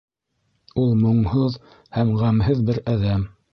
[0.83, 1.59] Ул моңһоҙ
[1.99, 3.31] һәм ғәмһеҙ бер әҙәм.